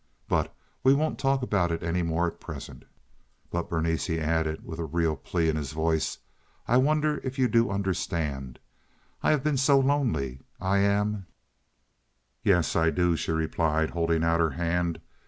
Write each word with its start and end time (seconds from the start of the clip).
"But 0.27 0.51
we 0.81 0.95
won't 0.95 1.19
talk 1.19 1.43
about 1.43 1.71
it 1.71 1.83
any 1.83 2.01
more 2.01 2.25
at 2.25 2.39
present." 2.39 2.85
"But, 3.51 3.69
Berenice," 3.69 4.07
he 4.07 4.19
added, 4.19 4.65
with 4.65 4.79
a 4.79 4.83
real 4.83 5.15
plea 5.15 5.47
in 5.47 5.55
his 5.55 5.73
voice, 5.73 6.17
"I 6.67 6.77
wonder 6.77 7.21
if 7.23 7.37
you 7.37 7.47
do 7.47 7.69
understand. 7.69 8.57
I 9.21 9.29
have 9.29 9.43
been 9.43 9.57
so 9.57 9.79
lonely—I 9.79 10.79
am—" 10.79 11.27
"Yes, 12.43 12.75
I 12.75 12.89
do," 12.89 13.15
she 13.15 13.31
replied, 13.31 13.91
holding 13.91 14.23
out 14.23 14.39
her 14.39 14.49
hand. 14.49 14.99